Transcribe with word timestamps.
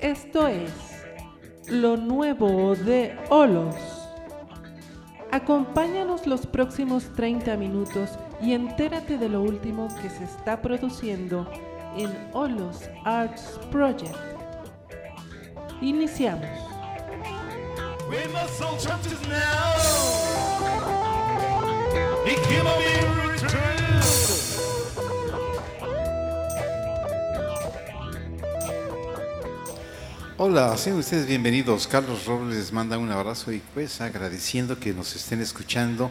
Esto 0.00 0.48
es 0.48 0.72
lo 1.68 1.96
nuevo 1.96 2.74
de 2.74 3.16
Olos. 3.30 3.76
Acompáñanos 5.30 6.26
los 6.26 6.46
próximos 6.46 7.10
30 7.16 7.56
minutos 7.56 8.10
y 8.40 8.52
entérate 8.52 9.18
de 9.18 9.28
lo 9.28 9.42
último 9.42 9.88
que 10.00 10.10
se 10.10 10.24
está 10.24 10.60
produciendo 10.60 11.50
en 11.96 12.10
Olos 12.32 12.88
Arts 13.04 13.58
Project. 13.70 14.14
Iniciamos. 15.80 16.48
When 18.06 18.30
my 18.32 18.46
Hola, 30.46 30.76
sean 30.76 30.98
ustedes 30.98 31.26
bienvenidos. 31.26 31.88
Carlos 31.88 32.26
Robles 32.26 32.58
les 32.58 32.70
manda 32.70 32.98
un 32.98 33.10
abrazo 33.10 33.50
y 33.50 33.62
pues 33.72 34.02
agradeciendo 34.02 34.78
que 34.78 34.92
nos 34.92 35.16
estén 35.16 35.40
escuchando 35.40 36.10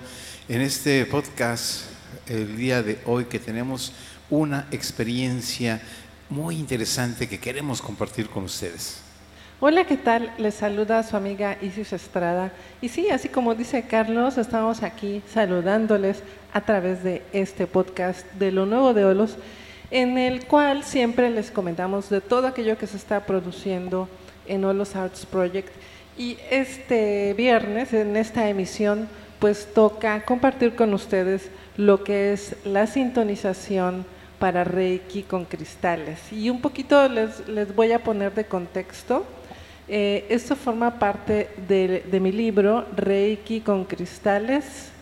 en 0.50 0.62
este 0.62 1.06
podcast 1.06 1.84
el 2.28 2.58
día 2.58 2.82
de 2.82 2.98
hoy 3.06 3.26
que 3.26 3.38
tenemos 3.38 3.94
una 4.32 4.66
experiencia 4.72 5.84
muy 6.32 6.56
interesante 6.56 7.30
que 7.30 7.40
queremos 7.40 7.80
compartir 7.80 8.28
con 8.28 8.46
ustedes. 8.46 9.02
Hola, 9.60 9.86
¿qué 9.86 9.98
tal? 9.98 10.34
Les 10.40 10.56
saluda 10.56 11.04
su 11.04 11.16
amiga 11.16 11.60
Isis 11.62 11.94
Estrada. 11.94 12.52
Y 12.82 12.90
sí, 12.90 13.12
así 13.12 13.30
como 13.30 13.54
dice 13.54 13.84
Carlos, 13.84 14.40
estamos 14.40 14.82
aquí 14.82 15.22
saludándoles 15.32 16.24
a 16.54 16.62
través 16.62 17.04
de 17.04 17.22
este 17.34 17.68
podcast 17.68 18.26
de 18.34 18.52
Lo 18.52 18.66
Nuevo 18.66 18.96
de 18.96 19.06
Olos, 19.06 19.36
en 19.92 20.18
el 20.18 20.48
cual 20.48 20.84
siempre 20.84 21.30
les 21.30 21.52
comentamos 21.52 22.10
de 22.10 22.20
todo 22.20 22.48
aquello 22.48 22.80
que 22.80 22.88
se 22.88 22.98
está 22.98 23.28
produciendo 23.28 24.10
en 24.48 24.66
Olos 24.66 24.96
Arts 24.96 25.26
Project. 25.26 25.70
Y 26.18 26.38
este 26.52 27.34
viernes, 27.34 27.94
en 27.94 28.16
esta 28.16 28.48
emisión, 28.48 29.08
pues 29.40 29.68
toca 29.74 30.24
compartir 30.24 30.76
con 30.76 30.94
ustedes 30.94 31.50
lo 31.76 32.04
que 32.04 32.32
es 32.34 32.56
la 32.64 32.88
sintonización 32.88 34.06
para 34.40 34.64
Reiki 34.64 35.24
con 35.24 35.46
cristales. 35.46 36.20
Y 36.32 36.50
un 36.50 36.62
poquito 36.62 37.10
les, 37.10 37.48
les 37.50 37.76
voy 37.76 37.92
a 37.92 38.04
poner 38.04 38.34
de 38.34 38.46
contexto. 38.46 39.26
Eh, 39.90 40.26
esto 40.30 40.56
forma 40.56 40.98
parte 40.98 41.50
de, 41.68 42.06
de 42.10 42.20
mi 42.22 42.32
libro 42.32 42.86
Reiki 42.96 43.60
con 43.60 43.84
cristales, 43.84 44.93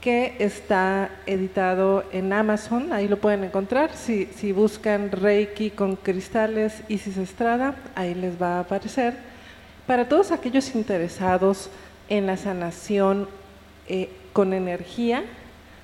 que 0.00 0.36
está 0.38 1.10
editado 1.26 2.04
en 2.12 2.32
Amazon, 2.32 2.92
ahí 2.92 3.06
lo 3.06 3.18
pueden 3.18 3.44
encontrar. 3.44 3.90
Si, 3.94 4.52
buscan 4.52 5.12
Reiki 5.12 5.70
con 5.70 5.96
cristales 5.96 6.82
Isis 6.88 7.18
Estrada, 7.18 7.76
ahí 7.94 8.14
les 8.14 8.40
va 8.40 8.56
a 8.56 8.60
aparecer. 8.60 9.14
Para 9.86 10.08
todos 10.08 10.32
aquellos 10.32 10.74
interesados 10.74 11.68
en 12.08 12.26
la 12.26 12.36
sanación 12.36 13.28
eh, 13.88 14.10
con 14.32 14.52
energía, 14.54 15.24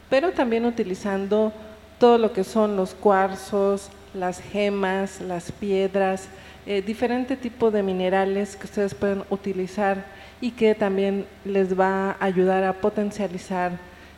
pero 0.09 0.33
también 0.33 0.65
utilizando 0.65 1.53
todo 1.99 2.17
lo 2.17 2.33
que 2.33 2.45
son 2.45 2.77
los 2.77 2.95
cuarzos, 2.95 3.91
las 4.15 4.41
gemas, 4.41 5.21
las 5.21 5.53
piedras, 5.53 6.29
eh, 6.65 6.81
diferente 6.81 7.37
tipo 7.37 7.71
de 7.71 7.83
minerales 7.83 8.57
que 8.57 8.65
ustedes 8.65 8.95
pueden 8.95 9.25
utilizar 9.29 10.05
y 10.41 10.53
que 10.53 10.75
también 10.75 11.27
les 11.45 11.79
va 11.79 12.13
a 12.13 12.25
ayudar 12.25 12.65
a 12.65 12.73
potencializar 12.73 13.73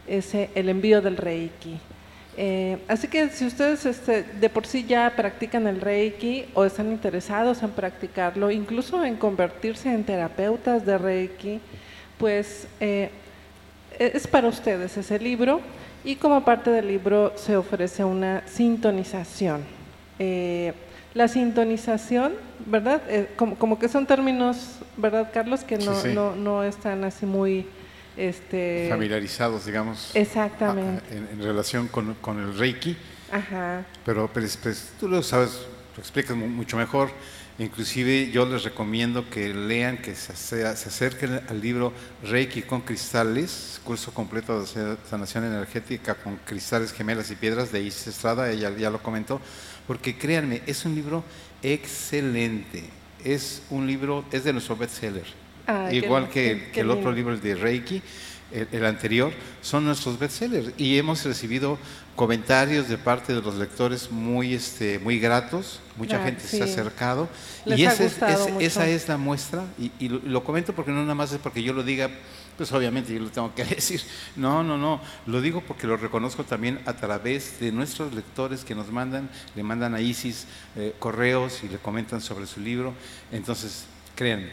ese, 0.08 0.50
el 0.54 0.68
envío 0.68 1.00
del 1.00 1.16
Reiki. 1.16 1.78
Eh, 2.40 2.78
así 2.86 3.08
que 3.08 3.30
si 3.30 3.44
ustedes 3.44 3.84
este, 3.84 4.22
de 4.22 4.48
por 4.48 4.64
sí 4.64 4.84
ya 4.84 5.12
practican 5.16 5.66
el 5.66 5.80
Reiki 5.80 6.44
o 6.54 6.64
están 6.64 6.92
interesados 6.92 7.64
en 7.64 7.70
practicarlo, 7.70 8.52
incluso 8.52 9.04
en 9.04 9.16
convertirse 9.16 9.92
en 9.92 10.04
terapeutas 10.04 10.86
de 10.86 10.98
Reiki, 10.98 11.60
pues 12.16 12.68
eh, 12.78 13.10
es 13.98 14.28
para 14.28 14.46
ustedes 14.46 14.96
ese 14.96 15.18
libro 15.18 15.60
y 16.04 16.14
como 16.14 16.44
parte 16.44 16.70
del 16.70 16.86
libro 16.86 17.32
se 17.34 17.56
ofrece 17.56 18.04
una 18.04 18.44
sintonización. 18.46 19.62
Eh, 20.20 20.74
la 21.14 21.26
sintonización, 21.26 22.34
¿verdad? 22.66 23.02
como, 23.34 23.56
como, 23.56 23.80
que 23.80 23.88
son 23.88 24.06
términos, 24.06 24.78
¿verdad, 24.96 25.30
Carlos? 25.34 25.64
Que 25.64 25.76
no, 25.78 25.92
Sí, 25.96 26.10
sí. 26.10 26.14
no, 26.14 26.36
no 26.36 26.62
están 26.62 27.02
así 27.02 27.26
muy... 27.26 27.66
Este, 28.18 28.88
Familiarizados, 28.90 29.64
digamos, 29.66 30.10
Exactamente. 30.14 31.14
a- 31.14 31.16
en, 31.16 31.28
en 31.32 31.42
relación 31.42 31.86
con, 31.88 32.14
con 32.14 32.38
el 32.40 32.58
Reiki, 32.58 32.96
Ajá. 33.30 33.84
pero 34.04 34.26
pues, 34.32 34.56
pues, 34.56 34.90
tú 34.98 35.08
lo 35.08 35.22
sabes, 35.22 35.52
lo 35.96 36.00
explicas 36.02 36.36
mu- 36.36 36.48
mucho 36.48 36.76
mejor. 36.76 37.10
Inclusive 37.60 38.30
yo 38.30 38.46
les 38.46 38.62
recomiendo 38.62 39.28
que 39.30 39.52
lean, 39.52 39.98
que 39.98 40.14
se, 40.14 40.32
ace- 40.32 40.76
se 40.76 40.88
acerquen 40.88 41.40
al 41.48 41.60
libro 41.60 41.92
Reiki 42.22 42.62
con 42.62 42.82
cristales, 42.82 43.80
curso 43.84 44.12
completo 44.14 44.60
de 44.60 44.66
sa- 44.66 44.96
sanación 45.08 45.44
energética 45.44 46.14
con 46.14 46.36
cristales, 46.44 46.92
gemelas 46.92 47.30
y 47.30 47.34
piedras 47.36 47.72
de 47.72 47.82
Isis 47.82 48.08
Estrada, 48.08 48.50
ella 48.50 48.70
ya 48.76 48.90
lo 48.90 49.02
comentó, 49.02 49.40
porque 49.88 50.16
créanme, 50.16 50.62
es 50.66 50.84
un 50.84 50.94
libro 50.94 51.24
excelente, 51.62 52.84
es 53.24 53.62
un 53.70 53.86
libro, 53.86 54.24
es 54.30 54.44
de 54.44 54.52
nuestro 54.52 54.76
bestseller, 54.76 55.24
Qué- 55.90 55.96
igual 55.96 56.28
que, 56.28 56.32
qué- 56.66 56.70
que 56.72 56.80
el 56.80 56.90
otro 56.90 57.12
libro, 57.12 57.32
el 57.34 57.40
de 57.40 57.54
Reiki, 57.54 58.02
el, 58.52 58.66
el 58.72 58.84
anterior, 58.86 59.32
son 59.60 59.84
nuestros 59.84 60.18
bestsellers. 60.18 60.72
Y 60.78 60.96
hemos 60.96 61.24
recibido 61.24 61.78
comentarios 62.16 62.88
de 62.88 62.96
parte 62.98 63.32
de 63.34 63.42
los 63.42 63.54
lectores 63.56 64.10
muy, 64.10 64.54
este, 64.54 64.98
muy 64.98 65.20
gratos, 65.20 65.80
mucha 65.96 66.20
Ah, 66.20 66.24
gente 66.24 66.42
se 66.44 66.62
ha 66.62 66.64
acercado. 66.64 67.28
Les 67.64 67.78
y 67.78 67.86
ha 67.86 67.92
ese 67.92 68.06
ese- 68.06 68.64
esa 68.64 68.88
es 68.88 69.06
la 69.08 69.16
muestra. 69.18 69.64
Y, 69.78 69.92
y 70.00 70.08
lo, 70.08 70.20
lo 70.24 70.42
comento 70.44 70.72
porque 70.72 70.90
no 70.90 71.02
nada 71.02 71.14
más 71.14 71.30
es 71.32 71.38
porque 71.38 71.62
yo 71.62 71.72
lo 71.74 71.82
diga, 71.84 72.10
pues 72.56 72.72
obviamente 72.72 73.12
yo 73.14 73.20
lo 73.20 73.30
tengo 73.30 73.54
que 73.54 73.64
decir, 73.76 74.00
no, 74.34 74.64
no, 74.64 74.78
no, 74.78 75.00
lo 75.26 75.40
digo 75.42 75.60
porque 75.60 75.86
lo 75.86 75.96
reconozco 75.98 76.42
también 76.42 76.80
a 76.86 76.94
través 76.94 77.60
de 77.60 77.70
nuestros 77.70 78.14
lectores 78.14 78.64
que 78.64 78.74
nos 78.74 78.90
mandan, 78.90 79.28
le 79.54 79.62
mandan 79.62 79.94
a 79.94 80.00
Isis 80.00 80.46
eh, 80.74 80.94
correos 80.98 81.60
y 81.62 81.68
le 81.68 81.76
comentan 81.78 82.20
sobre 82.20 82.46
su 82.46 82.58
libro, 82.60 82.94
entonces 83.30 83.84
créanme, 84.16 84.48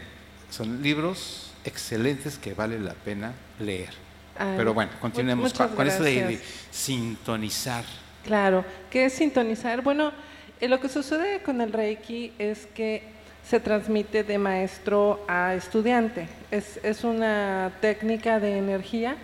son 0.50 0.82
libros 0.82 1.50
excelentes 1.64 2.38
que 2.38 2.54
vale 2.54 2.78
la 2.78 2.94
pena 2.94 3.32
leer. 3.58 3.90
Ay, 4.38 4.54
Pero 4.56 4.74
bueno, 4.74 4.92
continuemos 5.00 5.52
con, 5.52 5.68
con 5.70 5.86
eso 5.86 6.02
de, 6.02 6.24
de 6.26 6.40
sintonizar. 6.70 7.84
Claro, 8.24 8.64
¿qué 8.90 9.06
es 9.06 9.14
sintonizar? 9.14 9.82
Bueno, 9.82 10.12
eh, 10.60 10.68
lo 10.68 10.80
que 10.80 10.88
sucede 10.88 11.42
con 11.42 11.60
el 11.60 11.72
Reiki 11.72 12.32
es 12.38 12.66
que 12.66 13.02
se 13.48 13.60
transmite 13.60 14.24
de 14.24 14.38
maestro 14.38 15.24
a 15.28 15.54
estudiante. 15.54 16.28
Es, 16.50 16.80
es 16.82 17.04
una 17.04 17.72
técnica 17.80 18.40
de 18.40 18.58
energía 18.58 19.16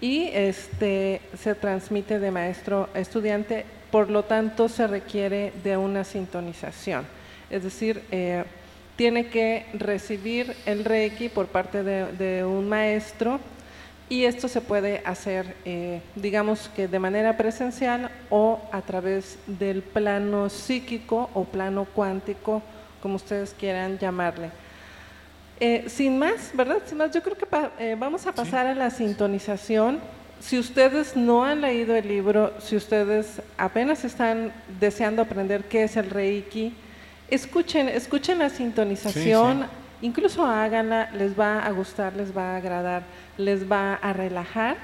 y 0.00 0.28
este, 0.32 1.20
se 1.40 1.54
transmite 1.54 2.18
de 2.18 2.30
maestro 2.30 2.90
a 2.94 2.98
estudiante, 2.98 3.64
por 3.90 4.10
lo 4.10 4.24
tanto 4.24 4.68
se 4.68 4.86
requiere 4.86 5.52
de 5.62 5.76
una 5.76 6.04
sintonización. 6.04 7.06
Es 7.48 7.62
decir, 7.62 8.02
eh, 8.10 8.44
tiene 8.96 9.26
que 9.26 9.66
recibir 9.74 10.54
el 10.66 10.84
Reiki 10.84 11.28
por 11.28 11.46
parte 11.46 11.82
de, 11.82 12.12
de 12.12 12.44
un 12.44 12.68
maestro 12.68 13.40
y 14.08 14.24
esto 14.24 14.48
se 14.48 14.60
puede 14.60 15.02
hacer, 15.04 15.56
eh, 15.64 16.02
digamos 16.14 16.68
que 16.76 16.88
de 16.88 16.98
manera 16.98 17.36
presencial 17.36 18.10
o 18.28 18.60
a 18.70 18.82
través 18.82 19.38
del 19.46 19.82
plano 19.82 20.50
psíquico 20.50 21.30
o 21.32 21.44
plano 21.44 21.86
cuántico, 21.86 22.62
como 23.00 23.16
ustedes 23.16 23.54
quieran 23.58 23.98
llamarle. 23.98 24.50
Eh, 25.58 25.84
sin 25.88 26.18
más, 26.18 26.50
¿verdad? 26.52 26.78
Sin 26.84 26.98
más, 26.98 27.12
yo 27.12 27.22
creo 27.22 27.36
que 27.36 27.46
eh, 27.78 27.96
vamos 27.98 28.26
a 28.26 28.32
pasar 28.32 28.66
a 28.66 28.74
la 28.74 28.90
sintonización. 28.90 30.00
Si 30.38 30.58
ustedes 30.58 31.16
no 31.16 31.44
han 31.44 31.62
leído 31.62 31.96
el 31.96 32.06
libro, 32.06 32.52
si 32.60 32.76
ustedes 32.76 33.40
apenas 33.56 34.04
están 34.04 34.52
deseando 34.78 35.22
aprender 35.22 35.64
qué 35.64 35.84
es 35.84 35.96
el 35.96 36.10
Reiki, 36.10 36.74
escuchen, 37.34 37.88
escuchen 37.88 38.38
la 38.38 38.48
sintonización, 38.50 39.66
incluso 40.02 40.44
háganla, 40.46 41.10
les 41.12 41.38
va 41.38 41.60
a 41.60 41.70
gustar, 41.70 42.14
les 42.16 42.36
va 42.36 42.54
a 42.54 42.56
agradar, 42.56 43.02
les 43.36 43.70
va 43.70 43.94
a 43.94 44.12
relajar. 44.12 44.76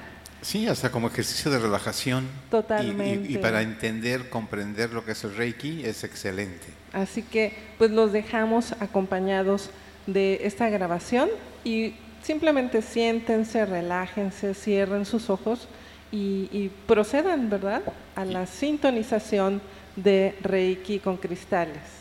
Sí, 0.43 0.67
hasta 0.67 0.91
como 0.91 1.09
ejercicio 1.09 1.51
de 1.51 1.59
relajación. 1.59 2.25
Y- 2.25 2.27
y- 2.27 2.51
Totalmente. 2.51 3.33
Y, 3.33 3.39
para 3.39 3.61
entender, 3.63 4.31
comprender 4.31 4.93
lo 4.93 5.05
que 5.05 5.13
es 5.13 5.23
el 5.25 5.37
Reiki 5.37 5.85
es 5.85 6.03
excelente. 6.05 6.67
Así 6.93 7.23
que 7.23 7.55
pues 7.79 7.91
los 7.91 8.13
dejamos 8.13 8.73
acompañados 8.81 9.71
de 10.07 10.41
esta 10.45 10.69
grabación 10.71 11.29
y 11.63 11.95
simplemente 12.23 12.81
siéntense, 12.83 13.67
relájense, 13.67 14.55
cierren 14.55 15.05
sus 15.05 15.29
ojos 15.31 15.69
y, 16.11 16.49
y 16.53 16.71
procedan, 16.87 17.51
¿verdad?, 17.51 17.83
a 18.17 18.25
la 18.25 18.47
sintonización 18.47 19.61
de 19.95 20.35
Reiki 20.43 20.99
con 21.01 21.19
cristales. 21.19 22.00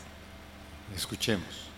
Escuchemos. 0.94 1.70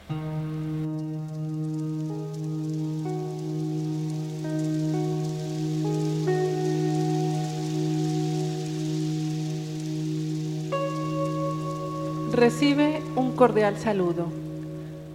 Recibe 12.33 13.01
un 13.15 13.37
cordial 13.37 13.79
saludo. 13.79 14.27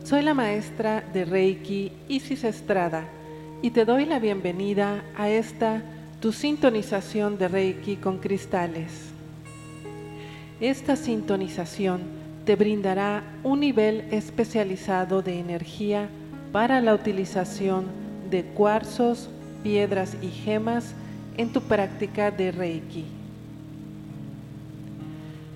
Soy 0.03 0.21
la 0.21 0.33
maestra 0.33 1.01
de 1.01 1.25
Reiki 1.25 1.91
Isis 2.07 2.43
Estrada 2.43 3.05
y 3.61 3.71
te 3.71 3.85
doy 3.85 4.05
la 4.05 4.19
bienvenida 4.19 5.03
a 5.17 5.29
esta 5.29 5.81
tu 6.21 6.31
sintonización 6.31 7.37
de 7.37 7.47
Reiki 7.47 7.97
con 7.97 8.19
cristales. 8.19 8.91
Esta 10.61 10.95
sintonización 10.95 12.16
te 12.47 12.55
brindará 12.55 13.23
un 13.43 13.59
nivel 13.59 14.05
especializado 14.09 15.21
de 15.21 15.37
energía 15.37 16.07
para 16.53 16.79
la 16.79 16.93
utilización 16.93 17.87
de 18.29 18.45
cuarzos, 18.45 19.29
piedras 19.63 20.15
y 20.21 20.29
gemas 20.29 20.93
en 21.35 21.51
tu 21.51 21.59
práctica 21.59 22.31
de 22.31 22.53
Reiki. 22.53 23.03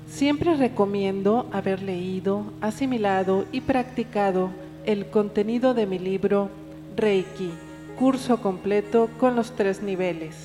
Siempre 0.09 0.53
recomiendo 0.57 1.47
haber 1.53 1.81
leído, 1.81 2.51
asimilado 2.59 3.45
y 3.53 3.61
practicado 3.61 4.49
el 4.85 5.05
contenido 5.05 5.73
de 5.73 5.85
mi 5.85 5.97
libro 5.97 6.49
Reiki, 6.97 7.51
curso 7.97 8.41
completo 8.41 9.09
con 9.17 9.37
los 9.37 9.55
tres 9.55 9.81
niveles, 9.81 10.35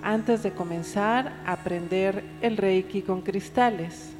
antes 0.00 0.44
de 0.44 0.52
comenzar 0.52 1.32
a 1.44 1.54
aprender 1.54 2.22
el 2.40 2.56
Reiki 2.56 3.02
con 3.02 3.22
cristales. 3.22 4.12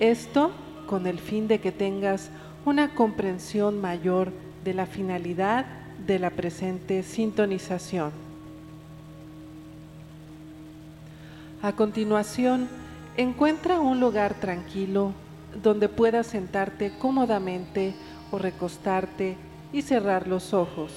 Esto 0.00 0.50
con 0.86 1.06
el 1.06 1.18
fin 1.18 1.48
de 1.48 1.58
que 1.58 1.72
tengas 1.72 2.30
una 2.66 2.94
comprensión 2.94 3.80
mayor 3.80 4.32
de 4.62 4.74
la 4.74 4.86
finalidad 4.86 5.64
de 6.06 6.18
la 6.18 6.30
presente 6.30 7.02
sintonización. 7.02 8.10
A 11.62 11.72
continuación, 11.72 12.68
encuentra 13.16 13.80
un 13.80 13.98
lugar 13.98 14.34
tranquilo 14.34 15.12
donde 15.62 15.88
puedas 15.88 16.26
sentarte 16.26 16.92
cómodamente 16.98 17.94
o 18.30 18.38
recostarte 18.38 19.36
y 19.72 19.80
cerrar 19.80 20.28
los 20.28 20.52
ojos. 20.52 20.92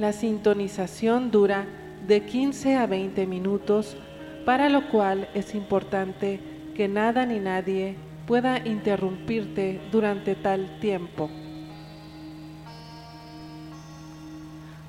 La 0.00 0.12
sintonización 0.12 1.30
dura 1.30 1.66
de 2.06 2.24
15 2.24 2.76
a 2.76 2.86
20 2.86 3.26
minutos, 3.26 3.96
para 4.44 4.68
lo 4.68 4.88
cual 4.88 5.28
es 5.34 5.54
importante 5.54 6.55
que 6.76 6.88
nada 6.88 7.24
ni 7.24 7.40
nadie 7.40 7.96
pueda 8.26 8.58
interrumpirte 8.58 9.80
durante 9.90 10.34
tal 10.34 10.78
tiempo. 10.78 11.30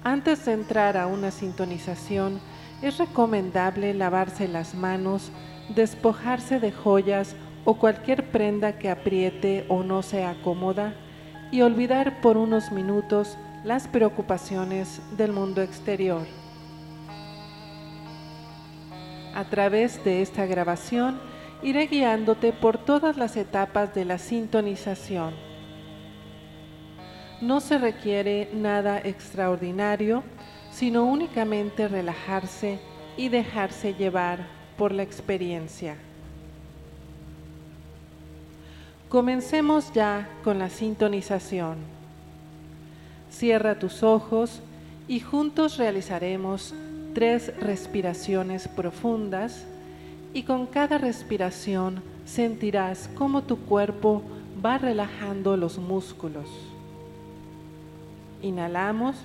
Antes 0.04 0.45
de 0.45 0.51
entrar 0.51 0.98
a 0.98 1.07
una 1.07 1.31
sintonización, 1.31 2.42
es 2.81 2.98
recomendable 2.98 3.94
lavarse 3.94 4.50
las 4.50 4.75
manos, 4.75 5.31
despojarse 5.75 6.60
de 6.60 6.74
joyas 6.74 7.36
o 7.63 7.75
cualquier 7.75 8.31
prenda 8.31 8.78
que 8.80 8.89
apriete 8.89 9.66
o 9.69 9.81
no 9.84 10.01
sea 10.01 10.36
cómoda 10.44 10.94
y 11.51 11.62
olvidar 11.62 12.19
por 12.19 12.36
unos 12.36 12.72
minutos 12.72 13.38
las 13.63 13.88
preocupaciones 13.88 15.01
del 15.16 15.31
mundo 15.31 15.62
exterior. 15.62 16.25
A 19.34 19.45
través 19.45 20.04
de 20.04 20.22
esta 20.22 20.45
grabación 20.45 21.19
iré 21.63 21.88
guiándote 21.88 22.54
por 22.54 22.77
todas 22.77 23.18
las 23.18 23.38
etapas 23.38 23.94
de 23.94 24.06
la 24.06 24.18
sintonización 24.18 25.48
no 27.42 27.59
se 27.59 27.77
requiere 27.77 28.50
nada 28.54 29.00
extraordinario, 29.00 30.24
sino 30.71 31.06
únicamente 31.06 31.88
relajarse 31.88 32.80
y 33.15 33.30
dejarse 33.30 33.94
llevar 33.94 34.48
por 34.77 34.92
la 34.92 35.04
experiencia. 35.04 35.98
Comencemos 39.10 39.94
ya 39.94 40.27
con 40.44 40.60
la 40.60 40.69
sintonización. 40.69 41.77
Cierra 43.30 43.80
tus 43.80 44.03
ojos 44.03 44.62
y 45.07 45.19
juntos 45.19 45.77
realizaremos 45.77 46.74
tres 47.13 47.56
respiraciones 47.60 48.68
profundas 48.68 49.65
y 50.38 50.44
con 50.44 50.68
cada 50.68 51.00
respiración 51.00 52.04
sentirás 52.24 53.10
cómo 53.16 53.42
tu 53.42 53.57
cuerpo 53.57 54.22
va 54.63 54.78
relajando 54.78 55.57
los 55.57 55.80
músculos. 55.80 56.48
Inhalamos. 58.44 59.16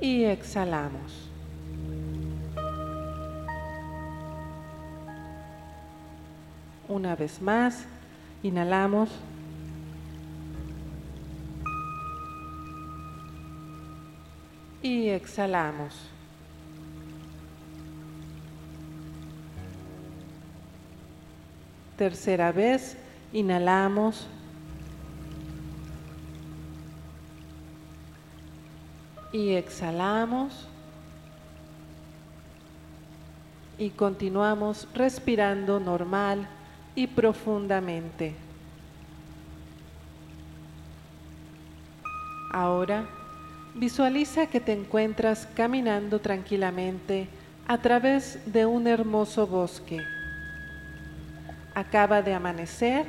Y 0.00 0.22
exhalamos. 0.22 1.28
Una 6.88 7.16
vez 7.16 7.42
más, 7.42 7.86
inhalamos. 8.44 9.10
Y 14.84 15.08
exhalamos. 15.08 15.94
Tercera 21.96 22.52
vez, 22.52 22.94
Inhalamos. 23.32 24.26
Y 29.32 29.54
exhalamos. 29.54 30.68
Y 33.78 33.88
continuamos 33.88 34.86
respirando 34.92 35.80
normal 35.80 36.46
y 36.94 37.06
profundamente. 37.06 38.34
Ahora, 42.52 43.08
visualiza 43.74 44.46
que 44.46 44.60
te 44.60 44.72
encuentras 44.72 45.46
caminando 45.54 46.20
tranquilamente 46.20 47.28
a 47.66 47.78
través 47.78 48.38
de 48.46 48.66
un 48.66 48.86
hermoso 48.86 49.46
bosque. 49.46 50.00
Acaba 51.74 52.22
de 52.22 52.34
amanecer 52.34 53.06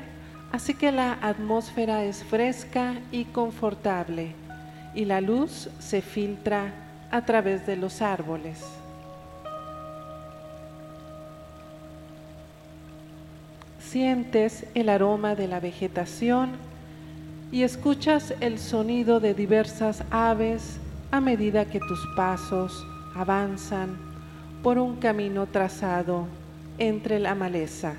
Así 0.56 0.74
que 0.74 0.92
la 0.92 1.18
atmósfera 1.22 2.06
es 2.06 2.24
fresca 2.24 2.96
y 3.12 3.26
confortable 3.26 4.34
y 4.94 5.04
la 5.04 5.20
luz 5.20 5.70
se 5.80 6.02
filtra 6.02 6.72
a 7.12 7.26
través 7.26 7.66
de 7.66 7.76
los 7.76 8.02
árboles. 8.02 8.64
Sientes 13.80 14.66
el 14.74 14.88
aroma 14.88 15.36
de 15.36 15.50
la 15.50 15.60
vegetación 15.60 16.52
y 17.52 17.64
escuchas 17.64 18.34
el 18.42 18.60
sonido 18.60 19.20
de 19.20 19.34
diversas 19.34 20.04
aves 20.12 20.78
a 21.12 21.22
medida 21.22 21.66
que 21.66 21.80
tus 21.80 22.00
pasos 22.16 22.86
avanzan 23.16 23.98
por 24.64 24.78
un 24.78 24.98
camino 24.98 25.46
trazado 25.46 26.28
entre 26.78 27.20
la 27.20 27.36
maleza. 27.36 27.94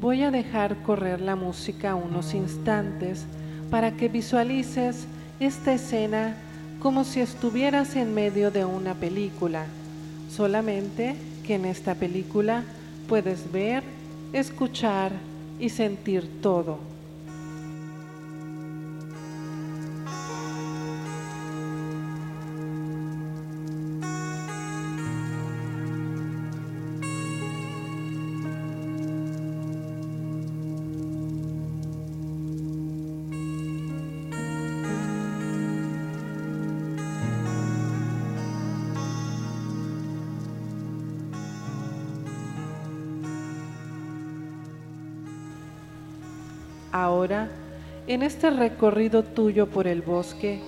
Voy 0.00 0.22
a 0.22 0.30
dejar 0.30 0.76
correr 0.82 1.20
la 1.20 1.36
música 1.36 1.94
unos 1.94 2.34
instantes 2.34 3.24
para 3.70 3.92
que 3.92 4.08
visualices 4.08 5.06
esta 5.40 5.72
escena 5.72 6.36
como 6.80 7.04
si 7.04 7.20
estuvieras 7.20 7.96
en 7.96 8.14
medio 8.14 8.50
de 8.50 8.64
una 8.64 8.94
película, 8.94 9.64
solamente 10.30 11.16
que 11.46 11.54
en 11.54 11.64
esta 11.64 11.94
película 11.94 12.64
puedes 13.08 13.50
ver, 13.50 13.82
escuchar 14.32 15.12
y 15.58 15.68
sentir 15.68 16.40
todo. 16.42 16.78
En 48.16 48.22
este 48.22 48.48
recorrido 48.48 49.24
tuyo 49.24 49.66
por 49.66 49.86
el 49.86 50.00
bosque, 50.00 50.58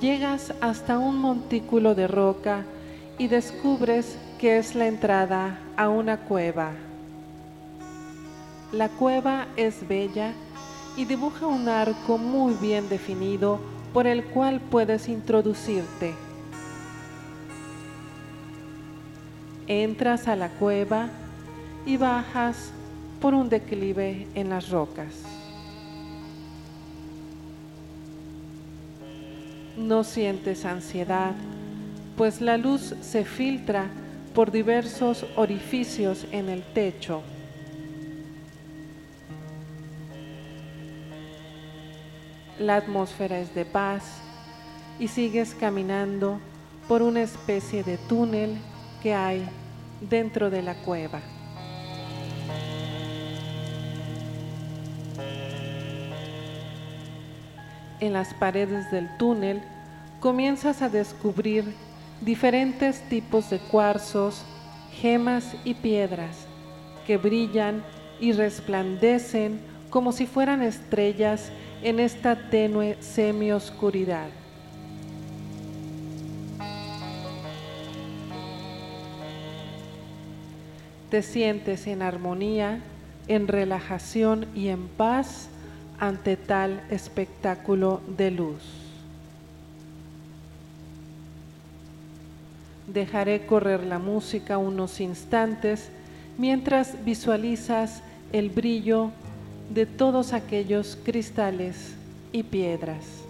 llegas 0.00 0.54
hasta 0.60 1.00
un 1.00 1.18
montículo 1.18 1.96
de 1.96 2.06
roca 2.06 2.64
y 3.18 3.26
descubres 3.26 4.16
que 4.38 4.58
es 4.58 4.76
la 4.76 4.86
entrada 4.86 5.58
a 5.76 5.88
una 5.88 6.18
cueva. 6.18 6.70
La 8.70 8.88
cueva 8.88 9.48
es 9.56 9.88
bella 9.88 10.32
y 10.96 11.04
dibuja 11.04 11.48
un 11.48 11.68
arco 11.68 12.18
muy 12.18 12.54
bien 12.54 12.88
definido 12.88 13.58
por 13.92 14.06
el 14.06 14.22
cual 14.22 14.60
puedes 14.60 15.08
introducirte. 15.08 16.14
Entras 19.66 20.28
a 20.28 20.36
la 20.36 20.50
cueva 20.50 21.08
y 21.84 21.96
bajas 21.96 22.70
por 23.20 23.34
un 23.34 23.48
declive 23.48 24.28
en 24.36 24.50
las 24.50 24.70
rocas. 24.70 25.31
No 29.76 30.04
sientes 30.04 30.64
ansiedad, 30.66 31.34
pues 32.16 32.40
la 32.40 32.58
luz 32.58 32.94
se 33.00 33.24
filtra 33.24 33.88
por 34.34 34.50
diversos 34.50 35.26
orificios 35.36 36.26
en 36.30 36.48
el 36.48 36.62
techo. 36.62 37.22
La 42.58 42.76
atmósfera 42.76 43.40
es 43.40 43.54
de 43.54 43.64
paz 43.64 44.04
y 44.98 45.08
sigues 45.08 45.54
caminando 45.54 46.38
por 46.86 47.02
una 47.02 47.22
especie 47.22 47.82
de 47.82 47.96
túnel 47.96 48.58
que 49.02 49.14
hay 49.14 49.48
dentro 50.00 50.50
de 50.50 50.62
la 50.62 50.74
cueva. 50.82 51.20
En 58.02 58.12
las 58.14 58.34
paredes 58.34 58.90
del 58.90 59.16
túnel 59.16 59.62
comienzas 60.18 60.82
a 60.82 60.88
descubrir 60.88 61.72
diferentes 62.20 63.00
tipos 63.08 63.48
de 63.48 63.60
cuarzos, 63.60 64.44
gemas 64.90 65.54
y 65.64 65.74
piedras 65.74 66.48
que 67.06 67.16
brillan 67.16 67.84
y 68.18 68.32
resplandecen 68.32 69.60
como 69.88 70.10
si 70.10 70.26
fueran 70.26 70.62
estrellas 70.62 71.52
en 71.84 72.00
esta 72.00 72.50
tenue 72.50 72.96
semioscuridad. 72.98 74.30
Te 81.08 81.22
sientes 81.22 81.86
en 81.86 82.02
armonía, 82.02 82.80
en 83.28 83.46
relajación 83.46 84.48
y 84.56 84.70
en 84.70 84.88
paz 84.88 85.51
ante 86.02 86.36
tal 86.36 86.82
espectáculo 86.90 88.00
de 88.08 88.32
luz. 88.32 88.60
Dejaré 92.88 93.46
correr 93.46 93.84
la 93.84 94.00
música 94.00 94.58
unos 94.58 94.98
instantes 94.98 95.90
mientras 96.38 97.04
visualizas 97.04 98.02
el 98.32 98.50
brillo 98.50 99.12
de 99.72 99.86
todos 99.86 100.32
aquellos 100.32 100.98
cristales 101.04 101.94
y 102.32 102.42
piedras. 102.42 103.21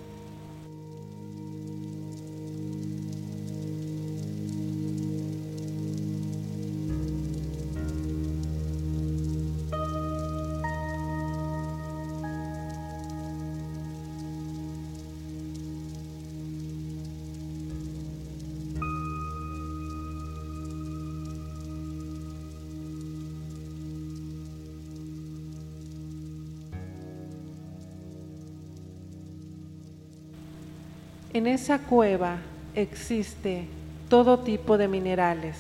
En 31.34 31.46
esa 31.46 31.78
cueva 31.78 32.36
existe 32.74 33.66
todo 34.10 34.40
tipo 34.40 34.76
de 34.76 34.86
minerales. 34.86 35.56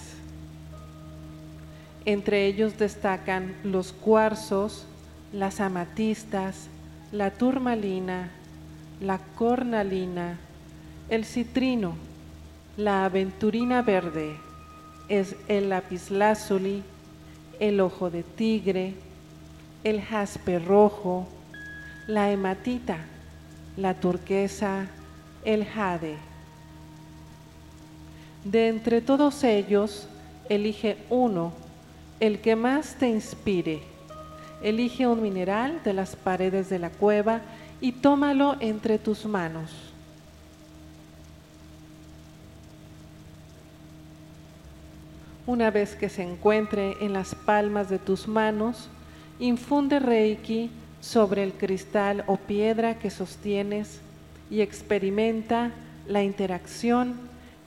Entre 2.04 2.46
ellos 2.46 2.78
destacan 2.78 3.54
los 3.64 3.94
cuarzos, 3.94 4.84
las 5.32 5.60
amatistas, 5.60 6.68
la 7.10 7.30
turmalina, 7.30 8.30
la 9.00 9.18
cornalina, 9.34 10.38
el 11.08 11.24
citrino, 11.24 11.94
la 12.76 13.06
aventurina 13.06 13.80
verde, 13.80 14.36
es 15.08 15.36
el 15.48 15.70
lapislázuli, 15.70 16.82
el 17.60 17.80
ojo 17.80 18.10
de 18.10 18.24
tigre, 18.24 18.92
el 19.84 20.02
jaspe 20.02 20.58
rojo, 20.58 21.26
la 22.06 22.30
hematita, 22.30 22.98
la 23.78 23.94
turquesa, 23.94 24.88
el 25.44 25.64
jade. 25.64 26.16
De 28.44 28.68
entre 28.68 29.00
todos 29.00 29.44
ellos, 29.44 30.08
elige 30.48 30.98
uno, 31.10 31.52
el 32.20 32.40
que 32.40 32.56
más 32.56 32.96
te 32.96 33.08
inspire. 33.08 33.82
Elige 34.62 35.06
un 35.06 35.22
mineral 35.22 35.80
de 35.84 35.92
las 35.92 36.16
paredes 36.16 36.68
de 36.68 36.78
la 36.78 36.90
cueva 36.90 37.40
y 37.80 37.92
tómalo 37.92 38.56
entre 38.60 38.98
tus 38.98 39.26
manos. 39.26 39.70
Una 45.46 45.70
vez 45.72 45.96
que 45.96 46.08
se 46.08 46.22
encuentre 46.22 46.96
en 47.00 47.12
las 47.12 47.34
palmas 47.34 47.88
de 47.88 47.98
tus 47.98 48.28
manos, 48.28 48.88
infunde 49.40 49.98
Reiki 49.98 50.70
sobre 51.00 51.42
el 51.42 51.52
cristal 51.52 52.22
o 52.28 52.36
piedra 52.36 53.00
que 53.00 53.10
sostienes 53.10 54.00
y 54.52 54.60
experimenta 54.60 55.70
la 56.06 56.22
interacción 56.22 57.16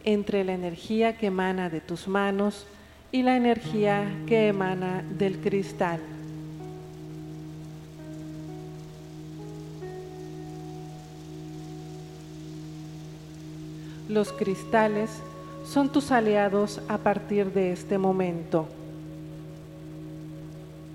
entre 0.03 0.43
la 0.43 0.53
energía 0.53 1.17
que 1.17 1.25
emana 1.25 1.67
de 1.67 1.81
tus 1.81 2.07
manos 2.07 2.67
y 3.11 3.23
la 3.23 3.35
energía 3.35 4.05
que 4.27 4.49
emana 4.49 5.03
del 5.17 5.39
cristal. 5.39 5.99
Los 14.07 14.31
cristales 14.31 15.09
son 15.65 15.91
tus 15.91 16.11
aliados 16.11 16.81
a 16.87 16.99
partir 16.99 17.51
de 17.51 17.71
este 17.71 17.97
momento. 17.97 18.67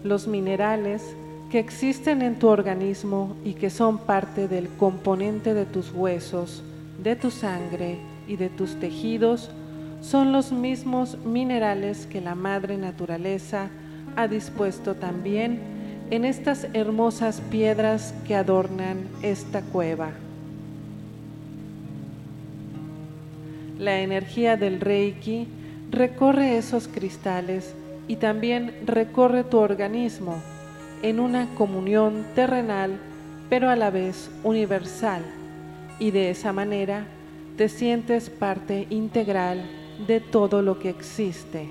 Los 0.05 0.29
minerales 0.29 1.03
que 1.50 1.59
existen 1.59 2.23
en 2.23 2.38
tu 2.38 2.47
organismo 2.47 3.37
y 3.45 3.54
que 3.54 3.71
son 3.71 3.99
parte 3.99 4.47
del 4.47 4.69
componente 4.69 5.52
de 5.52 5.66
tus 5.66 5.92
huesos, 5.92 6.62
de 7.02 7.16
tu 7.16 7.33
sangre 7.33 7.99
y 8.28 8.37
de 8.37 8.49
tus 8.49 8.78
tejidos, 8.78 9.50
son 10.00 10.33
los 10.33 10.52
mismos 10.52 11.19
minerales 11.25 12.07
que 12.07 12.21
la 12.21 12.37
madre 12.37 12.78
naturaleza 12.78 13.69
ha 14.16 14.28
dispuesto 14.28 14.95
también 14.95 15.61
en 16.11 16.25
estas 16.25 16.69
hermosas 16.73 17.40
piedras 17.50 18.14
que 18.26 18.37
adornan 18.37 18.99
esta 19.23 19.61
cueva. 19.61 20.11
La 23.78 24.00
energía 24.00 24.57
del 24.57 24.80
Reiki 24.80 25.49
recorre 25.90 26.59
esos 26.59 26.87
cristales 26.87 27.75
y 28.07 28.16
también 28.16 28.73
recorre 28.87 29.42
tu 29.42 29.59
organismo 29.59 30.37
en 31.02 31.21
una 31.21 31.49
comunión 31.54 32.26
terrenal, 32.35 32.99
pero 33.49 33.71
a 33.71 33.76
la 33.76 33.90
vez 33.90 34.30
universal, 34.45 35.23
y 35.99 36.11
de 36.11 36.30
esa 36.30 36.52
manera 36.52 37.07
te 37.57 37.69
sientes 37.69 38.30
parte 38.30 38.87
integral 38.90 39.64
de 40.07 40.21
todo 40.21 40.62
lo 40.62 40.78
que 40.78 40.90
existe. 40.90 41.69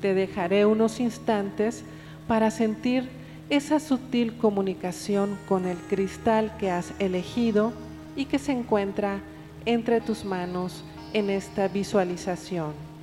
Te 0.00 0.14
dejaré 0.14 0.66
unos 0.66 1.00
instantes 1.00 1.82
para 2.26 2.50
sentir 2.50 3.08
esa 3.50 3.80
sutil 3.80 4.36
comunicación 4.36 5.38
con 5.48 5.66
el 5.66 5.76
cristal 5.76 6.56
que 6.58 6.70
has 6.70 6.92
elegido 6.98 7.72
y 8.16 8.26
que 8.26 8.38
se 8.38 8.52
encuentra 8.52 9.20
entre 9.66 10.00
tus 10.00 10.24
manos 10.24 10.84
en 11.12 11.30
esta 11.30 11.68
visualización. 11.68 12.93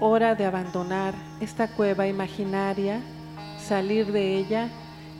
Hora 0.00 0.34
de 0.34 0.44
abandonar 0.44 1.14
esta 1.40 1.68
cueva 1.68 2.06
imaginaria, 2.06 3.00
salir 3.58 4.12
de 4.12 4.36
ella 4.36 4.68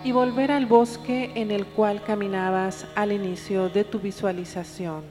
y 0.04 0.12
volver 0.12 0.52
al 0.52 0.66
bosque 0.66 1.32
en 1.34 1.50
el 1.50 1.66
cual 1.66 2.02
caminabas 2.02 2.86
al 2.94 3.12
inicio 3.12 3.68
de 3.68 3.84
tu 3.84 3.98
visualización. 3.98 5.02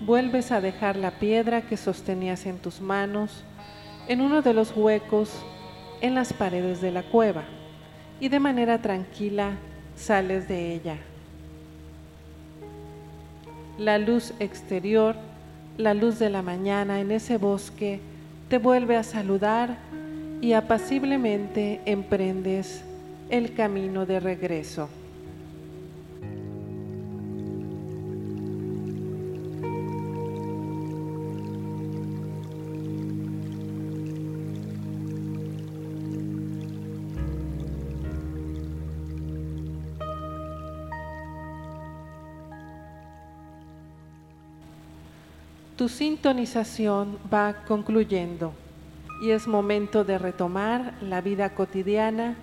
Vuelves 0.00 0.52
a 0.52 0.60
dejar 0.60 0.96
la 0.96 1.18
piedra 1.18 1.62
que 1.62 1.76
sostenías 1.76 2.46
en 2.46 2.58
tus 2.58 2.80
manos 2.80 3.44
en 4.08 4.20
uno 4.20 4.42
de 4.42 4.54
los 4.54 4.74
huecos 4.76 5.30
en 6.00 6.14
las 6.14 6.32
paredes 6.32 6.80
de 6.80 6.92
la 6.92 7.02
cueva 7.02 7.44
y 8.20 8.28
de 8.28 8.40
manera 8.40 8.80
tranquila 8.80 9.52
sales 9.96 10.48
de 10.48 10.74
ella. 10.74 10.96
La 13.78 13.98
luz 13.98 14.32
exterior, 14.38 15.16
la 15.78 15.94
luz 15.94 16.18
de 16.18 16.30
la 16.30 16.42
mañana 16.42 17.00
en 17.00 17.10
ese 17.10 17.36
bosque, 17.36 18.00
te 18.48 18.58
vuelve 18.58 18.96
a 18.96 19.02
saludar 19.02 19.76
y 20.40 20.52
apaciblemente 20.52 21.80
emprendes 21.86 22.82
el 23.30 23.54
camino 23.54 24.06
de 24.06 24.20
regreso. 24.20 24.88
Tu 45.86 45.90
sintonización 45.90 47.16
va 47.32 47.62
concluyendo 47.64 48.52
y 49.22 49.30
es 49.30 49.46
momento 49.46 50.02
de 50.02 50.18
retomar 50.18 50.94
la 51.00 51.20
vida 51.20 51.50
cotidiana, 51.50 52.34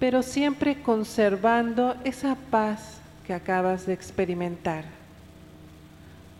pero 0.00 0.24
siempre 0.24 0.82
conservando 0.82 1.94
esa 2.02 2.34
paz 2.50 3.00
que 3.24 3.32
acabas 3.32 3.86
de 3.86 3.92
experimentar. 3.92 4.86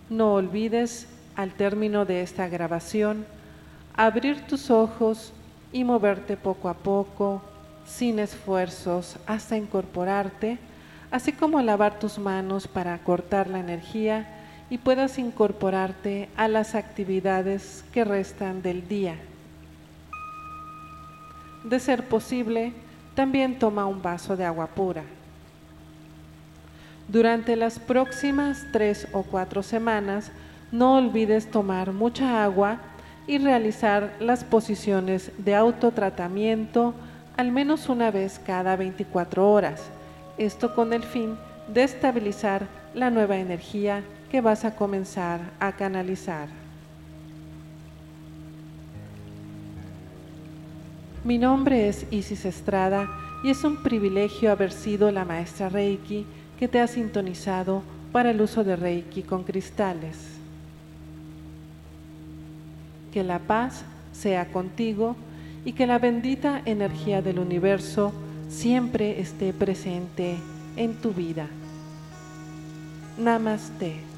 No 0.08 0.34
olvides, 0.34 1.06
al 1.36 1.52
término 1.52 2.04
de 2.04 2.20
esta 2.20 2.48
grabación, 2.48 3.26
abrir 3.94 4.44
tus 4.48 4.72
ojos 4.72 5.32
y 5.72 5.84
moverte 5.84 6.36
poco 6.36 6.68
a 6.68 6.74
poco, 6.74 7.42
sin 7.86 8.18
esfuerzos, 8.18 9.18
hasta 9.24 9.56
incorporarte, 9.56 10.58
así 11.12 11.30
como 11.30 11.62
lavar 11.62 12.00
tus 12.00 12.18
manos 12.18 12.66
para 12.66 12.98
cortar 13.04 13.48
la 13.48 13.60
energía 13.60 14.39
y 14.70 14.78
puedas 14.78 15.18
incorporarte 15.18 16.28
a 16.36 16.46
las 16.48 16.76
actividades 16.76 17.84
que 17.92 18.04
restan 18.04 18.62
del 18.62 18.86
día. 18.86 19.16
De 21.64 21.80
ser 21.80 22.08
posible, 22.08 22.72
también 23.14 23.58
toma 23.58 23.86
un 23.86 24.00
vaso 24.00 24.36
de 24.36 24.44
agua 24.44 24.68
pura. 24.68 25.02
Durante 27.08 27.56
las 27.56 27.80
próximas 27.80 28.64
tres 28.72 29.08
o 29.12 29.24
cuatro 29.24 29.64
semanas, 29.64 30.30
no 30.70 30.96
olvides 30.96 31.50
tomar 31.50 31.92
mucha 31.92 32.44
agua 32.44 32.78
y 33.26 33.38
realizar 33.38 34.14
las 34.20 34.44
posiciones 34.44 35.32
de 35.38 35.56
autotratamiento 35.56 36.94
al 37.36 37.50
menos 37.50 37.88
una 37.88 38.10
vez 38.10 38.38
cada 38.38 38.76
24 38.76 39.50
horas. 39.50 39.82
Esto 40.38 40.74
con 40.74 40.92
el 40.92 41.02
fin 41.02 41.36
de 41.66 41.82
estabilizar 41.82 42.66
la 42.94 43.10
nueva 43.10 43.36
energía 43.36 44.02
que 44.30 44.40
vas 44.40 44.64
a 44.64 44.76
comenzar 44.76 45.40
a 45.58 45.72
canalizar. 45.72 46.48
Mi 51.24 51.36
nombre 51.36 51.88
es 51.88 52.06
Isis 52.10 52.44
Estrada 52.44 53.08
y 53.42 53.50
es 53.50 53.64
un 53.64 53.82
privilegio 53.82 54.52
haber 54.52 54.72
sido 54.72 55.10
la 55.10 55.24
maestra 55.24 55.68
Reiki 55.68 56.24
que 56.58 56.68
te 56.68 56.80
ha 56.80 56.86
sintonizado 56.86 57.82
para 58.12 58.30
el 58.30 58.40
uso 58.40 58.64
de 58.64 58.76
Reiki 58.76 59.22
con 59.22 59.42
cristales. 59.42 60.16
Que 63.12 63.24
la 63.24 63.40
paz 63.40 63.84
sea 64.12 64.50
contigo 64.52 65.16
y 65.64 65.72
que 65.72 65.86
la 65.86 65.98
bendita 65.98 66.62
energía 66.64 67.20
del 67.20 67.38
universo 67.38 68.12
siempre 68.48 69.20
esté 69.20 69.52
presente 69.52 70.36
en 70.76 70.94
tu 70.94 71.12
vida. 71.12 71.48
Namaste. 73.18 74.09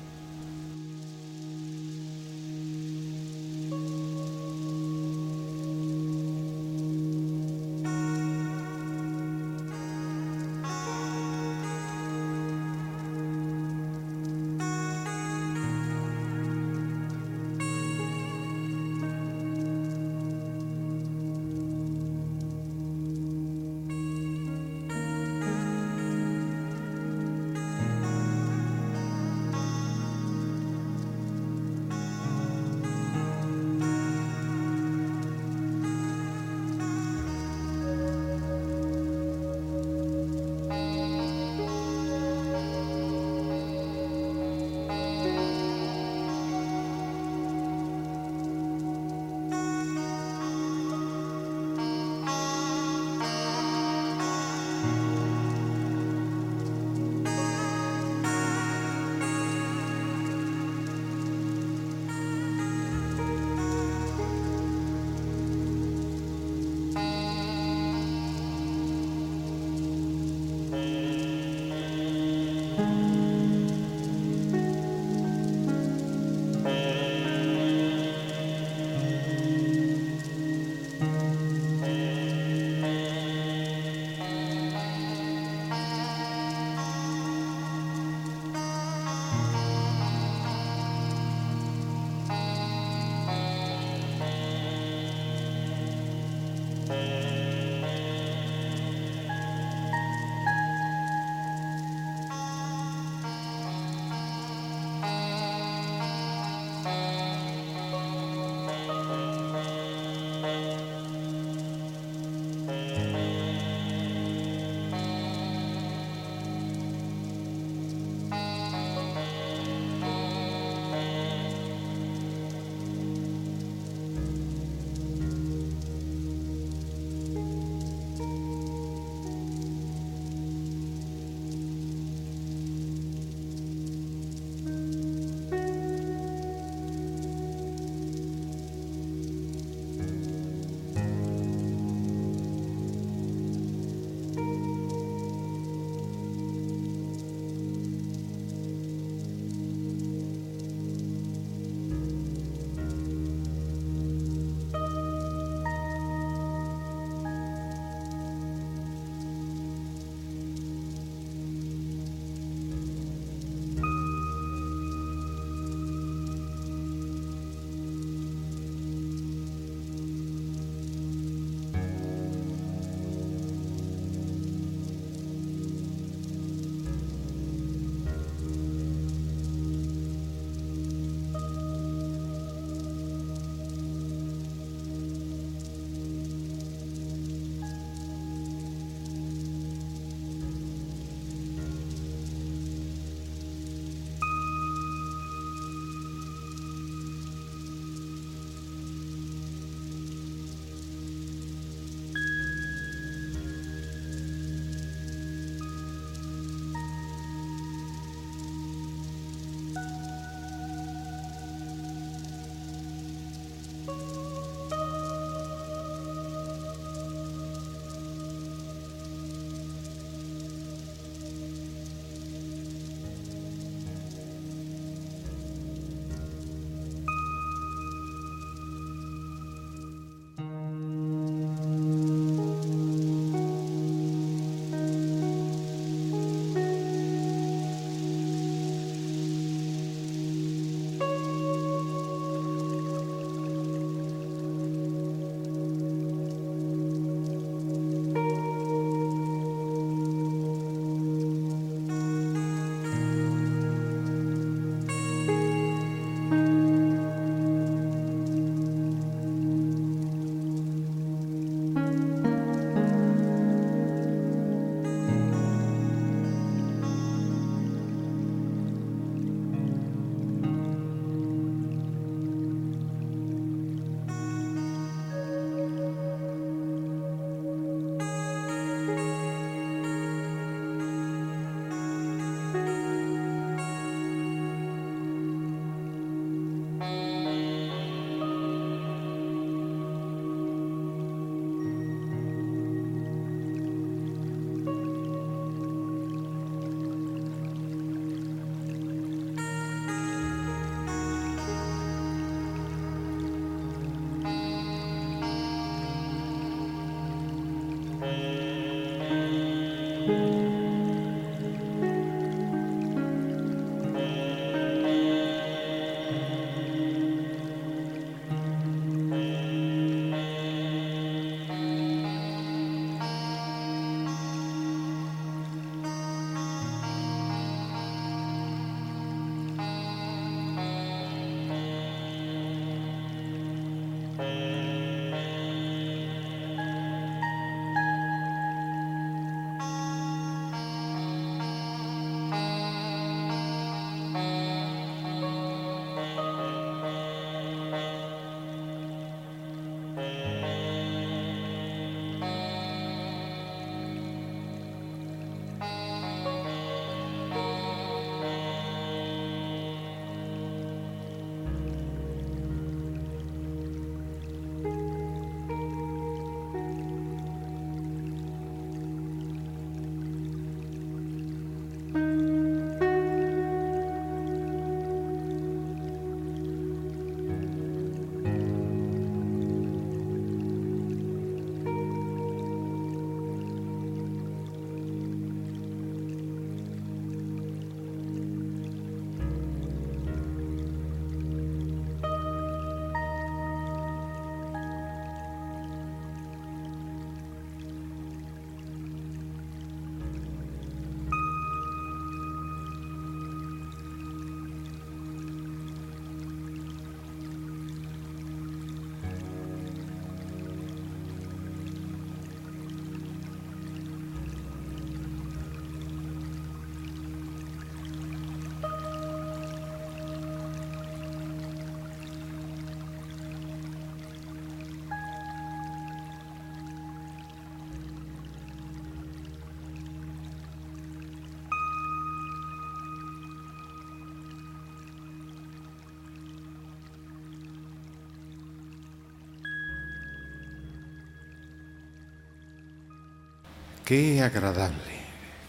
Qué 443.84 444.22
agradable, 444.22 444.76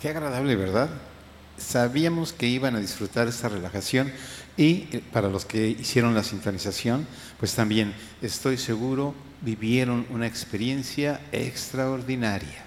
qué 0.02 0.10
agradable, 0.10 0.56
¿verdad? 0.56 0.89
Sabíamos 1.58 2.34
que 2.34 2.48
iban 2.48 2.76
a 2.76 2.80
disfrutar 2.80 3.28
esta 3.28 3.48
relajación 3.48 4.12
y 4.58 4.88
eh, 4.91 5.04
para 5.12 5.30
los 5.30 5.46
que 5.46 5.67
hicieron 5.67 6.15
la 6.15 6.24
sintonización, 6.24 7.06
pues 7.39 7.54
también 7.54 7.93
estoy 8.24 8.58
seguro 8.58 9.13
vivieron 9.41 10.08
una 10.10 10.26
experiencia 10.26 11.19
extraordinaria. 11.32 12.63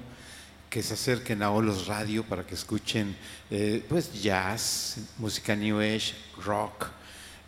que 0.76 0.84
se 0.84 0.96
acerquen 0.96 1.42
a 1.42 1.52
Olos 1.52 1.88
Radio 1.88 2.22
para 2.26 2.46
que 2.46 2.54
escuchen 2.54 3.16
eh, 3.50 3.82
pues 3.88 4.22
jazz, 4.22 4.98
música 5.18 5.56
new 5.56 5.80
age, 5.80 6.14
rock, 6.44 6.88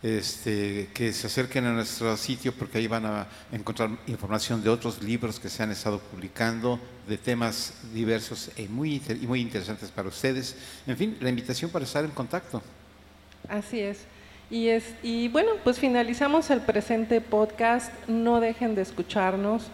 este, 0.02 0.88
que 0.94 1.12
se 1.12 1.26
acerquen 1.26 1.66
a 1.66 1.74
nuestro 1.74 2.16
sitio 2.16 2.54
porque 2.54 2.78
ahí 2.78 2.86
van 2.86 3.04
a 3.04 3.26
encontrar 3.52 3.90
información 4.06 4.62
de 4.62 4.70
otros 4.70 5.02
libros 5.02 5.38
que 5.38 5.50
se 5.50 5.62
han 5.62 5.70
estado 5.70 5.98
publicando, 5.98 6.80
de 7.06 7.18
temas 7.18 7.74
diversos 7.92 8.50
y 8.56 8.62
muy, 8.62 9.02
y 9.20 9.26
muy 9.26 9.42
interesantes 9.42 9.90
para 9.90 10.08
ustedes. 10.08 10.56
En 10.86 10.96
fin, 10.96 11.18
la 11.20 11.28
invitación 11.28 11.70
para 11.70 11.84
estar 11.84 12.06
en 12.06 12.12
contacto. 12.12 12.62
Así 13.46 13.78
es. 13.78 13.98
Y, 14.50 14.68
es, 14.68 14.84
y 15.02 15.28
bueno, 15.28 15.50
pues 15.64 15.78
finalizamos 15.78 16.48
el 16.48 16.62
presente 16.62 17.20
podcast. 17.20 17.92
No 18.08 18.40
dejen 18.40 18.74
de 18.74 18.80
escucharnos 18.80 19.64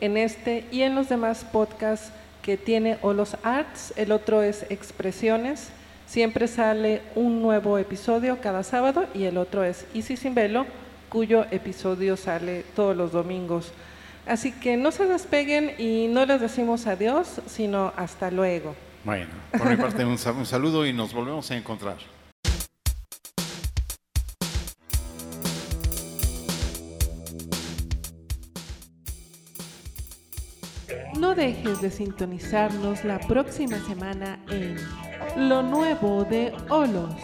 en 0.00 0.16
este 0.16 0.64
y 0.72 0.80
en 0.80 0.94
los 0.94 1.10
demás 1.10 1.44
podcasts 1.44 2.10
que 2.42 2.56
tiene 2.56 2.98
Olos 3.02 3.36
Arts, 3.42 3.94
el 3.96 4.12
otro 4.12 4.42
es 4.42 4.66
Expresiones. 4.68 5.70
Siempre 6.06 6.48
sale 6.48 7.00
un 7.14 7.40
nuevo 7.40 7.78
episodio 7.78 8.40
cada 8.40 8.64
sábado 8.64 9.06
y 9.14 9.24
el 9.24 9.38
otro 9.38 9.64
es 9.64 9.86
Easy 9.94 10.16
Sin 10.16 10.34
Velo, 10.34 10.66
cuyo 11.08 11.46
episodio 11.50 12.16
sale 12.16 12.64
todos 12.74 12.96
los 12.96 13.12
domingos. 13.12 13.72
Así 14.26 14.52
que 14.52 14.76
no 14.76 14.90
se 14.92 15.06
despeguen 15.06 15.72
y 15.78 16.08
no 16.08 16.26
les 16.26 16.40
decimos 16.40 16.86
adiós, 16.86 17.40
sino 17.46 17.92
hasta 17.96 18.30
luego. 18.30 18.74
Bueno, 19.04 19.30
por 19.56 19.68
mi 19.68 19.76
parte 19.76 20.04
un 20.04 20.18
saludo 20.18 20.86
y 20.86 20.92
nos 20.92 21.12
volvemos 21.12 21.50
a 21.50 21.56
encontrar. 21.56 21.96
No 31.32 31.36
dejes 31.36 31.80
de 31.80 31.90
sintonizarnos 31.90 33.06
la 33.06 33.18
próxima 33.18 33.78
semana 33.86 34.38
en 34.50 34.76
Lo 35.48 35.62
Nuevo 35.62 36.24
de 36.24 36.52
Olos. 36.68 37.14